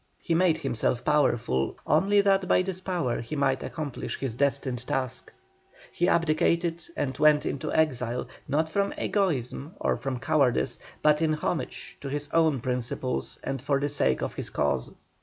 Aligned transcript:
He 0.17 0.33
made 0.33 0.57
himself 0.57 1.05
powerful, 1.05 1.77
only 1.85 2.21
that 2.21 2.47
by 2.47 2.63
this 2.63 2.79
power 2.81 3.21
he 3.21 3.35
might 3.35 3.61
accomplish 3.61 4.17
his 4.17 4.33
destined 4.33 4.79
task; 4.87 5.31
he 5.91 6.09
abdicated 6.09 6.83
and 6.97 7.15
went 7.19 7.45
into 7.45 7.71
exile, 7.71 8.27
not 8.47 8.67
from 8.67 8.95
egoism 8.99 9.75
or 9.79 9.95
from 9.97 10.17
cowardice, 10.19 10.79
but 11.03 11.21
in 11.21 11.33
homage 11.33 11.97
to 12.01 12.09
his 12.09 12.29
own 12.31 12.61
principles 12.61 13.37
and 13.43 13.61
for 13.61 13.79
the 13.79 13.89
sake 13.89 14.23
of 14.23 14.33
his 14.33 14.49
cause. 14.49 14.91